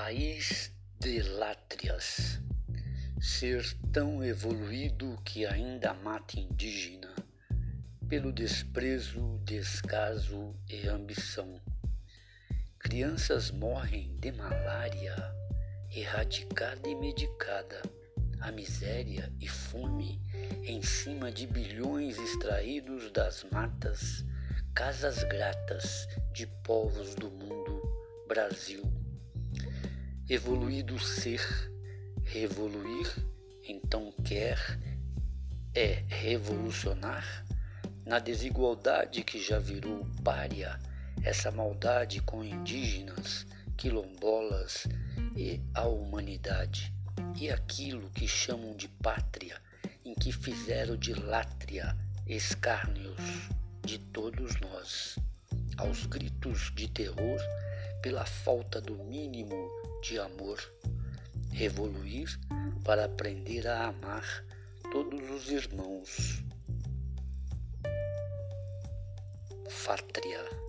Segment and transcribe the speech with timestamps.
[0.00, 2.40] País de látrias,
[3.20, 7.12] ser tão evoluído que ainda mata indígena,
[8.08, 11.60] pelo desprezo, descaso e ambição.
[12.78, 15.16] Crianças morrem de malária,
[15.90, 17.82] erradicada e medicada,
[18.40, 20.22] a miséria e fome
[20.62, 24.24] em cima de bilhões extraídos das matas,
[24.76, 27.82] casas gratas de povos do mundo,
[28.28, 28.97] Brasil
[30.28, 31.40] evoluído ser,
[32.24, 33.10] revoluir,
[33.66, 34.78] então quer
[35.74, 37.46] é revolucionar
[38.04, 40.78] na desigualdade que já virou pária,
[41.22, 43.46] essa maldade com indígenas,
[43.76, 44.86] quilombolas
[45.34, 46.92] e a humanidade,
[47.34, 49.56] e aquilo que chamam de pátria,
[50.04, 53.48] em que fizeram de látria escárnios
[53.82, 55.18] de todos nós,
[55.78, 57.40] aos gritos de terror
[58.02, 59.70] pela falta do mínimo
[60.02, 60.58] de amor,
[61.58, 62.28] evoluir
[62.84, 64.24] para aprender a amar
[64.90, 66.42] todos os irmãos.
[69.68, 70.67] Fátria.